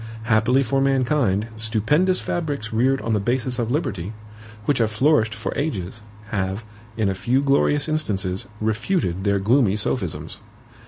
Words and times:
Happily 0.23 0.63
for 0.63 0.81
mankind, 0.81 1.45
stupendous 1.57 2.19
fabrics 2.19 2.73
reared 2.73 3.01
on 3.01 3.13
the 3.13 3.19
basis 3.19 3.59
of 3.59 3.69
liberty, 3.69 4.13
which 4.65 4.79
have 4.79 4.89
flourished 4.89 5.35
for 5.35 5.53
ages, 5.55 6.01
have, 6.31 6.65
in 6.97 7.07
a 7.07 7.13
few 7.13 7.39
glorious 7.39 7.87
instances, 7.87 8.47
refuted 8.59 9.25
their 9.25 9.37
gloomy 9.37 9.75
sophisms. 9.75 10.39